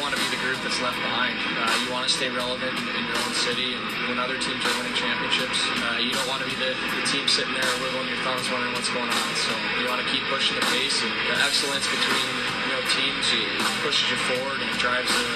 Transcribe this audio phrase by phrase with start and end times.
[0.00, 1.36] want to be the group that's left behind.
[1.36, 4.64] Uh, you want to stay relevant in, in, your own city, and when other teams
[4.64, 8.08] are winning championships, uh, you don't want to be the, the, team sitting there wiggling
[8.08, 9.30] your thumbs, wondering what's going on.
[9.36, 12.26] So you want to keep pushing the pace, and the excellence between
[12.64, 13.28] you know teams
[13.84, 15.28] pushes you forward and drives the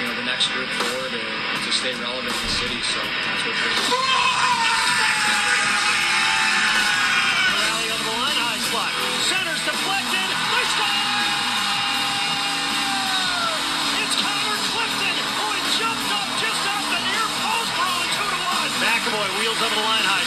[0.00, 2.80] you know the next group forward to, to stay relevant in the city.
[2.82, 4.21] So that's what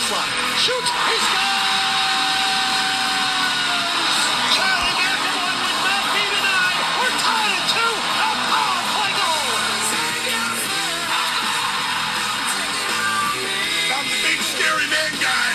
[0.07, 0.57] the line, high.
[0.61, 0.89] Shoots!
[0.89, 1.65] He scores!
[4.53, 6.77] Charlie McAvoy with Matt B denied.
[7.01, 7.89] We're tied at two.
[7.89, 9.49] A power play goal.
[13.95, 15.49] I'm the big scary man guy.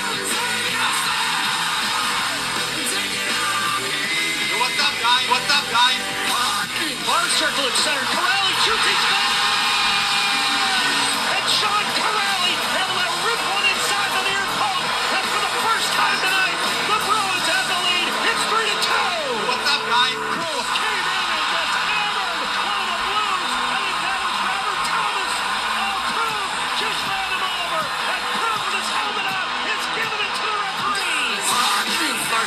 [4.59, 5.21] What's up, guy?
[5.31, 5.95] What's up, guy?
[7.07, 8.20] Bar circle at center.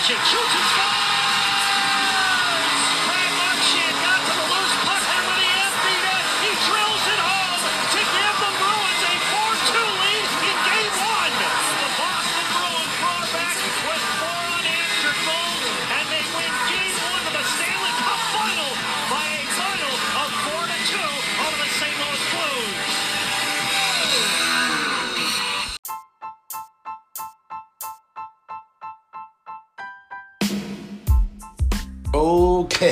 [0.04, 1.03] Marchand shoots and scores.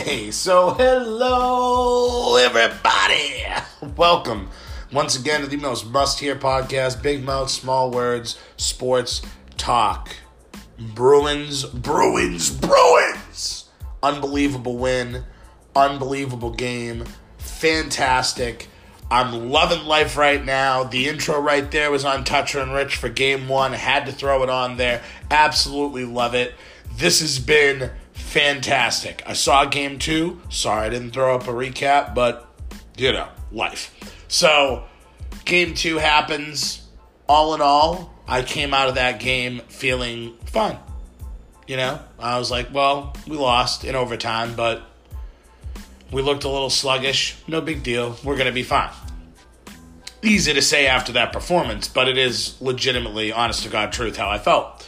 [0.01, 3.45] Okay, so hello everybody.
[3.95, 4.49] Welcome
[4.91, 9.21] once again to the most must hear podcast, Big Mouth, Small Words, Sports
[9.57, 10.15] Talk.
[10.79, 13.69] Bruins, Bruins, Bruins.
[14.01, 15.23] Unbelievable win,
[15.75, 17.05] unbelievable game,
[17.37, 18.69] fantastic.
[19.11, 20.83] I'm loving life right now.
[20.83, 23.73] The intro right there was on Toucher and Rich for game one.
[23.73, 25.03] Had to throw it on there.
[25.29, 26.55] Absolutely love it.
[26.91, 29.23] This has been fantastic.
[29.25, 30.41] I saw game two.
[30.49, 32.47] Sorry I didn't throw up a recap, but
[32.97, 34.15] you know, life.
[34.27, 34.85] So,
[35.45, 36.87] game two happens.
[37.27, 40.77] All in all, I came out of that game feeling fun.
[41.67, 44.81] You know, I was like, well, we lost in overtime, but
[46.11, 47.37] we looked a little sluggish.
[47.47, 48.17] No big deal.
[48.23, 48.89] We're going to be fine.
[50.21, 54.29] Easy to say after that performance, but it is legitimately, honest to God truth, how
[54.29, 54.87] I felt.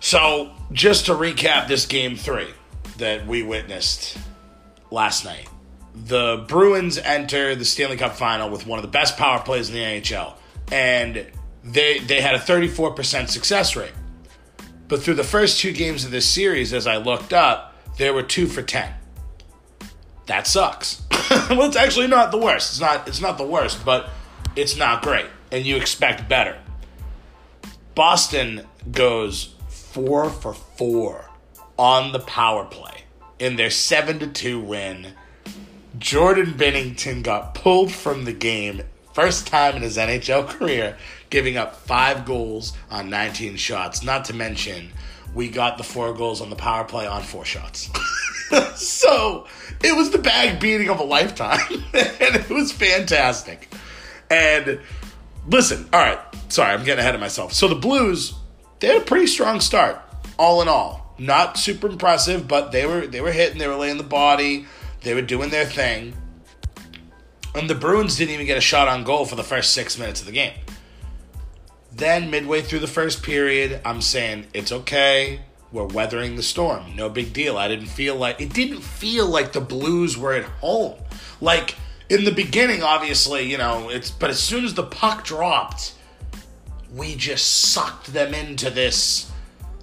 [0.00, 2.48] So, just to recap this game three
[2.98, 4.18] that we witnessed
[4.90, 5.48] last night.
[5.94, 9.74] The Bruins enter the Stanley Cup final with one of the best power plays in
[9.74, 10.34] the NHL.
[10.70, 11.26] And
[11.64, 13.92] they they had a 34% success rate.
[14.88, 18.22] But through the first two games of this series, as I looked up, they were
[18.22, 18.92] two for 10.
[20.26, 21.02] That sucks.
[21.50, 22.72] well, it's actually not the worst.
[22.72, 24.10] It's not it's not the worst, but
[24.54, 25.26] it's not great.
[25.50, 26.58] And you expect better.
[27.94, 29.54] Boston goes
[29.96, 31.30] four for four
[31.78, 33.04] on the power play
[33.38, 35.14] in their 7 to 2 win.
[35.98, 38.82] Jordan Binnington got pulled from the game
[39.14, 40.98] first time in his NHL career,
[41.30, 44.02] giving up 5 goals on 19 shots.
[44.02, 44.92] Not to mention,
[45.34, 47.88] we got the 4 goals on the power play on 4 shots.
[48.74, 49.46] so,
[49.82, 51.58] it was the bag beating of a lifetime
[51.94, 53.72] and it was fantastic.
[54.30, 54.78] And
[55.48, 56.20] listen, all right,
[56.50, 57.54] sorry, I'm getting ahead of myself.
[57.54, 58.34] So the Blues
[58.78, 60.00] they had a pretty strong start,
[60.38, 61.14] all in all.
[61.18, 64.66] Not super impressive, but they were they were hitting, they were laying the body,
[65.02, 66.14] they were doing their thing.
[67.54, 70.20] And the Bruins didn't even get a shot on goal for the first six minutes
[70.20, 70.52] of the game.
[71.90, 75.40] Then midway through the first period, I'm saying it's okay.
[75.72, 76.94] We're weathering the storm.
[76.94, 77.56] No big deal.
[77.56, 80.96] I didn't feel like it didn't feel like the Blues were at home.
[81.40, 81.76] Like
[82.10, 85.94] in the beginning, obviously, you know, it's but as soon as the puck dropped,
[86.96, 89.30] we just sucked them into this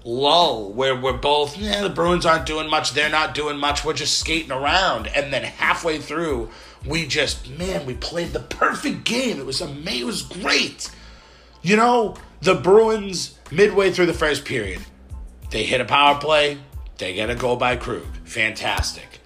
[0.03, 3.93] lull where we're both, yeah, the Bruins aren't doing much, they're not doing much, we're
[3.93, 5.07] just skating around.
[5.07, 6.49] And then halfway through,
[6.85, 9.39] we just, man, we played the perfect game.
[9.39, 10.89] It was amazing, it was great.
[11.61, 14.81] You know, the Bruins, midway through the first period,
[15.51, 16.57] they hit a power play,
[16.97, 18.07] they get a goal by Krug.
[18.25, 19.19] Fantastic.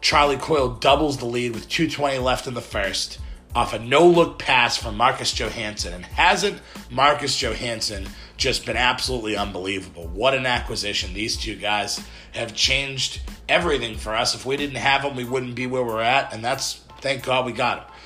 [0.00, 3.18] Charlie Coyle doubles the lead with 2.20 left in the first
[3.54, 5.94] off a no look pass from Marcus Johansson.
[5.94, 6.60] And hasn't
[6.90, 8.06] Marcus Johansson
[8.36, 10.08] just been absolutely unbelievable?
[10.08, 11.14] What an acquisition.
[11.14, 12.00] These two guys
[12.32, 14.34] have changed everything for us.
[14.34, 16.32] If we didn't have them, we wouldn't be where we're at.
[16.32, 17.96] And that's Thank God we got them.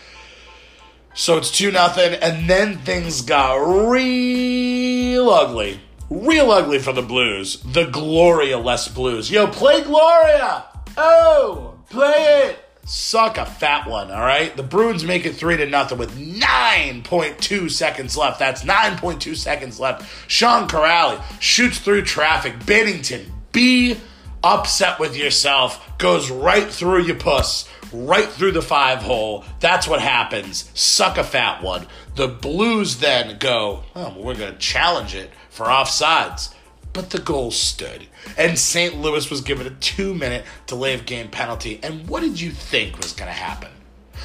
[1.15, 5.81] So it's 2 nothing, and then things got real ugly.
[6.09, 7.61] Real ugly for the Blues.
[7.62, 9.31] The Gloria less Blues.
[9.31, 10.65] Yo, play Gloria!
[10.97, 12.62] Oh, play it!
[12.84, 14.56] Suck a fat one, all right?
[14.56, 18.40] The Bruins make it 3 to nothing with 9.2 seconds left.
[18.40, 20.05] That's 9.2 seconds left.
[20.29, 22.58] Sean Kuraly shoots through traffic.
[22.61, 23.96] Binnington, be
[24.43, 29.44] upset with yourself, goes right through your puss, right through the five hole.
[29.61, 30.69] That's what happens.
[30.75, 31.87] Suck a fat one.
[32.17, 36.52] The Blues then go, oh, we're going to challenge it for offsides.
[36.93, 38.06] But the goal stood.
[38.37, 38.97] And St.
[38.97, 41.81] Louis was given a two minute delay of game penalty.
[41.83, 43.71] And what did you think was going to happen?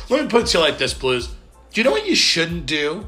[0.10, 1.28] Let me put it to you like this, Blues.
[1.72, 3.06] Do you know what you shouldn't do?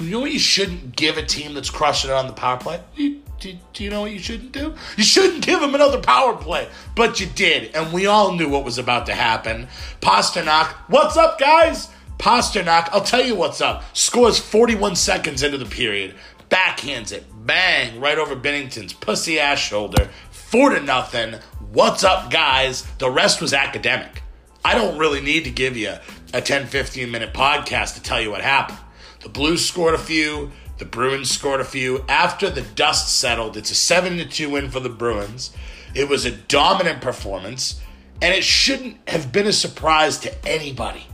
[0.00, 2.80] You know what you shouldn't give a team that's crushing it on the power play?
[2.96, 4.74] You, do, do you know what you shouldn't do?
[4.96, 8.64] You shouldn't give them another power play, but you did, and we all knew what
[8.64, 9.68] was about to happen.
[10.00, 11.88] Pastrnak, what's up, guys?
[12.18, 13.84] Pastrnak, I'll tell you what's up.
[13.96, 16.14] Scores 41 seconds into the period,
[16.50, 21.34] backhands it, bang, right over Binnington's pussy ass shoulder, four to nothing.
[21.72, 22.82] What's up, guys?
[22.98, 24.22] The rest was academic.
[24.64, 25.96] I don't really need to give you
[26.32, 28.78] a 10 15 minute podcast to tell you what happened.
[29.20, 30.52] The Blues scored a few.
[30.78, 32.04] The Bruins scored a few.
[32.08, 35.54] After the dust settled, it's a 7 to 2 win for the Bruins.
[35.94, 37.80] It was a dominant performance,
[38.20, 41.06] and it shouldn't have been a surprise to anybody.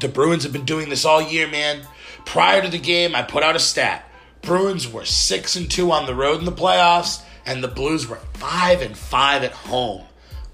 [0.00, 1.86] The Bruins have been doing this all year, man.
[2.24, 4.09] Prior to the game, I put out a stat.
[4.42, 8.20] Bruins were 6 and 2 on the road in the playoffs, and the Blues were
[8.34, 10.04] 5 and 5 at home.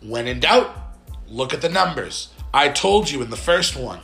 [0.02, 0.76] When in doubt,
[1.28, 2.28] look at the numbers.
[2.52, 4.00] I told you in the first one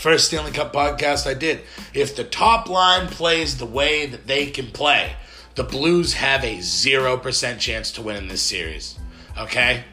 [0.00, 1.60] first Stanley Cup podcast I did.
[1.92, 5.12] If the top line plays the way that they can play,
[5.56, 8.98] the Blues have a 0% chance to win in this series.
[9.36, 9.84] Okay?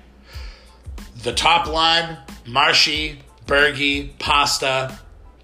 [1.23, 4.97] The top line, Marshy, Bergie, Pasta,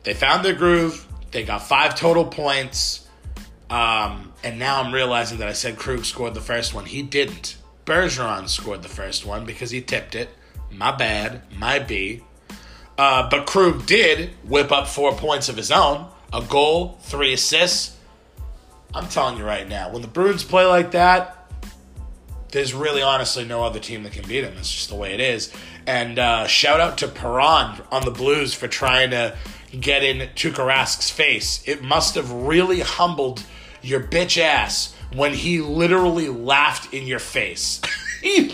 [0.04, 1.06] they found their groove.
[1.32, 3.03] They got five total points.
[3.74, 6.86] Um, and now I'm realizing that I said Krug scored the first one.
[6.86, 7.58] He didn't.
[7.86, 10.30] Bergeron scored the first one because he tipped it.
[10.72, 11.42] My bad.
[11.58, 12.22] My B.
[13.00, 17.98] Uh, but Krug did whip up four points of his own a goal, three assists.
[18.94, 21.52] I'm telling you right now, when the Bruins play like that,
[22.52, 24.54] there's really honestly no other team that can beat them.
[24.58, 25.52] It's just the way it is.
[25.88, 29.36] And uh, shout out to Perron on the Blues for trying to
[29.80, 31.68] get in Tuukka Rask's face.
[31.68, 33.44] It must have really humbled
[33.84, 37.82] your bitch ass when he literally laughed in your face.
[38.22, 38.48] he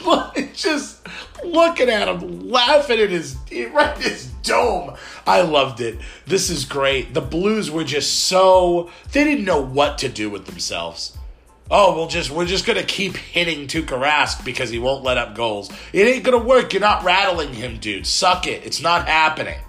[0.54, 1.08] just
[1.44, 3.38] looking at him, laughing at his
[3.72, 4.96] right his dome.
[5.26, 6.00] I loved it.
[6.26, 7.14] This is great.
[7.14, 11.16] The Blues were just so they didn't know what to do with themselves.
[11.72, 15.36] Oh, we'll just we're just gonna keep hitting Tuukka Rask because he won't let up
[15.36, 15.72] goals.
[15.94, 16.74] It ain't gonna work.
[16.74, 18.08] You're not rattling him, dude.
[18.08, 18.66] Suck it.
[18.66, 19.60] It's not happening.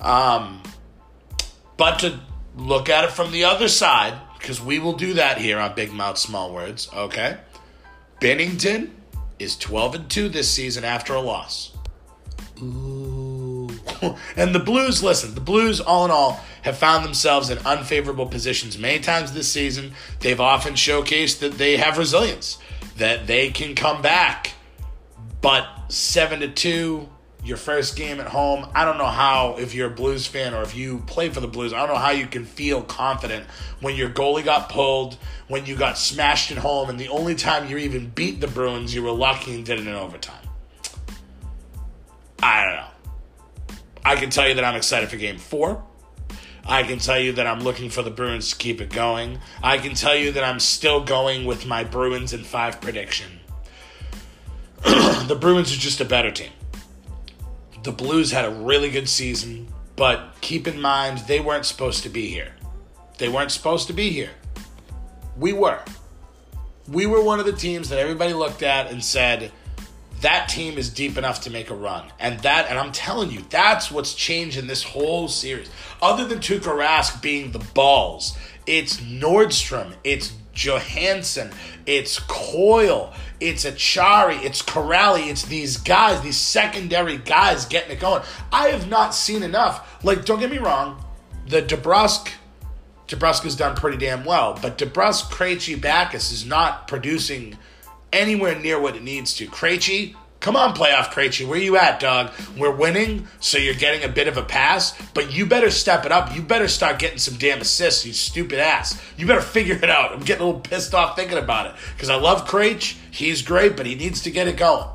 [0.00, 0.62] Um,
[1.76, 2.20] but to
[2.56, 5.92] look at it from the other side, because we will do that here on Big
[5.92, 6.88] Mouth Small Words.
[6.92, 7.38] Okay,
[8.20, 8.90] Binnington
[9.38, 11.72] is 12 and 2 this season after a loss.
[12.60, 13.68] Ooh.
[14.36, 18.76] and the Blues, listen, the Blues, all in all, have found themselves in unfavorable positions
[18.78, 19.92] many times this season.
[20.20, 22.58] They've often showcased that they have resilience,
[22.98, 24.54] that they can come back.
[25.40, 27.08] But 7 to 2,
[27.44, 30.62] your first game at home, I don't know how, if you're a Blues fan or
[30.62, 33.46] if you play for the Blues, I don't know how you can feel confident
[33.80, 35.16] when your goalie got pulled,
[35.48, 38.94] when you got smashed at home, and the only time you even beat the Bruins,
[38.94, 40.46] you were lucky and did it in overtime.
[42.40, 42.86] I don't know.
[44.04, 45.82] I can tell you that I'm excited for game four.
[46.64, 49.40] I can tell you that I'm looking for the Bruins to keep it going.
[49.62, 53.40] I can tell you that I'm still going with my Bruins in five prediction.
[54.84, 56.50] the Bruins are just a better team.
[57.82, 62.08] The Blues had a really good season, but keep in mind they weren't supposed to
[62.08, 62.52] be here.
[63.18, 64.30] They weren't supposed to be here.
[65.36, 65.80] We were.
[66.88, 69.50] We were one of the teams that everybody looked at and said,
[70.20, 72.04] that team is deep enough to make a run.
[72.20, 75.68] And that, and I'm telling you, that's what's changing this whole series.
[76.00, 81.50] Other than Tuukka Rask being the balls, it's Nordstrom, it's Johansson,
[81.86, 88.22] it's Coyle, it's Acciari, it's Kuraly, it's these guys, these secondary guys getting it going.
[88.52, 90.04] I have not seen enough.
[90.04, 91.04] Like, don't get me wrong,
[91.46, 92.30] the DeBrusk
[93.42, 97.58] has done pretty damn well, but DeBrusk, Krejci, Backes is not producing
[98.12, 99.46] anywhere near what it needs to.
[99.46, 102.32] Krejci, come on, playoff Krejci, where you at, dog?
[102.58, 106.12] We're winning, so you're getting a bit of a pass, but you better step it
[106.12, 106.34] up.
[106.34, 109.00] You better start getting some damn assists, you stupid ass.
[109.16, 110.12] You better figure it out.
[110.12, 112.96] I'm getting a little pissed off thinking about it because I love Krejci.
[113.10, 114.88] He's great, but he needs to get it going.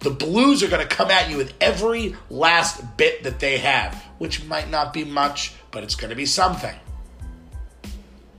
[0.00, 3.94] The Blues are going to come at you with every last bit that they have,
[4.18, 6.74] which might not be much, but it's going to be something.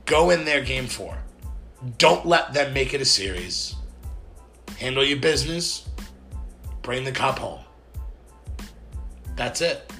[0.06, 1.18] Go in there, game four.
[1.98, 3.74] Don't let them make it a series.
[4.78, 5.88] Handle your business.
[6.82, 7.60] Bring the cup home.
[9.36, 9.90] That's it.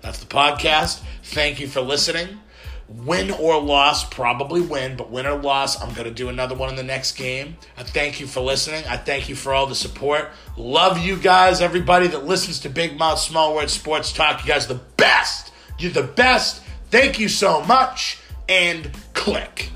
[0.00, 1.02] That's the podcast.
[1.24, 2.40] Thank you for listening.
[2.88, 6.70] Win or loss, probably win, but win or loss, I'm going to do another one
[6.70, 7.56] in the next game.
[7.76, 8.82] I thank you for listening.
[8.88, 10.30] I thank you for all the support.
[10.56, 14.42] Love you guys, everybody that listens to Big Mouth Small Word Sports Talk.
[14.42, 15.52] You guys the best.
[15.78, 16.64] You're the best.
[16.90, 18.18] Thank you so much.
[18.48, 19.70] And click.